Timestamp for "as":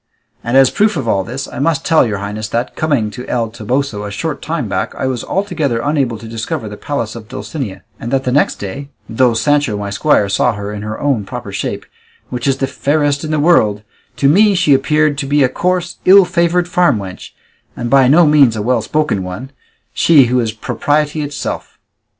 0.57-0.69